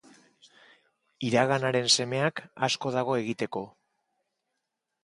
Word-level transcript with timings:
Iraganaren 1.27 1.91
semeak, 1.97 2.43
asko 2.69 2.95
dago 2.99 3.21
egiteko. 3.21 3.65